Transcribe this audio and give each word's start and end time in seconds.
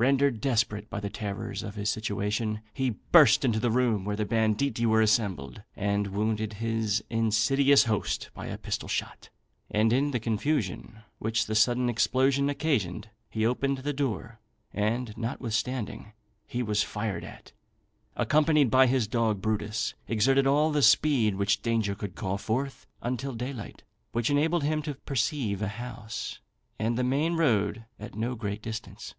Rendered 0.00 0.40
desperate 0.40 0.88
by 0.88 1.00
the 1.00 1.10
terrors 1.10 1.64
of 1.64 1.74
his 1.74 1.90
situation, 1.90 2.60
he 2.72 2.90
burst 3.10 3.44
into 3.44 3.58
the 3.58 3.68
room 3.72 4.04
where 4.04 4.14
the 4.14 4.24
banditti 4.24 4.86
were 4.86 5.00
assembled, 5.02 5.60
and 5.74 6.06
wounded 6.06 6.52
his 6.62 7.02
insidious 7.10 7.82
host 7.86 8.30
by 8.32 8.46
a 8.46 8.56
pistol 8.56 8.88
shot; 8.88 9.28
and 9.68 9.92
in 9.92 10.12
the 10.12 10.20
confusion 10.20 11.00
which 11.18 11.46
the 11.46 11.56
sudden 11.56 11.88
explosion 11.88 12.48
occasioned, 12.48 13.10
he 13.28 13.44
opened 13.44 13.78
the 13.78 13.92
door; 13.92 14.38
and, 14.72 15.16
notwithstanding 15.18 16.12
he 16.46 16.62
was 16.62 16.84
fired 16.84 17.24
at, 17.24 17.50
accompanied 18.14 18.70
by 18.70 18.86
his 18.86 19.08
dog 19.08 19.42
Brutus, 19.42 19.94
exerted 20.06 20.46
all 20.46 20.70
the 20.70 20.80
speed 20.80 21.34
which 21.34 21.60
danger 21.60 21.96
could 21.96 22.14
call 22.14 22.38
forth 22.38 22.86
until 23.02 23.34
daylight, 23.34 23.82
which 24.12 24.30
enabled 24.30 24.62
him 24.62 24.80
to 24.82 24.94
perceive 24.94 25.60
a 25.60 25.66
house, 25.66 26.38
and 26.78 26.96
the 26.96 27.02
main 27.02 27.34
road, 27.34 27.84
at 27.98 28.14
no 28.14 28.36
great 28.36 28.62
distance. 28.62 29.16